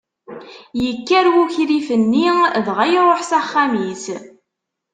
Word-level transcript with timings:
Ikker 0.89 1.25
wukrif-nni, 1.33 2.27
dɣa 2.65 2.83
iṛuḥ 2.97 3.19
s 3.29 3.31
axxam-is. 3.39 4.05